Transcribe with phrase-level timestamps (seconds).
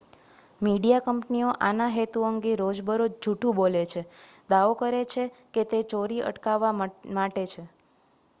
[0.61, 4.01] "Media કંપનીઓ આના હેતુ અંગે રોજબરોજ જુઠ્ઠું બોલે છે
[4.49, 7.63] દાવો કરે છે કે તે "ચોરી અટકાવવા" માટે છે.